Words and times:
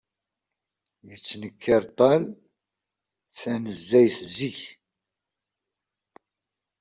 Yettnekkar 1.07 1.83
tal 1.97 2.23
tanezzayt 3.39 4.17
zik. 4.35 4.59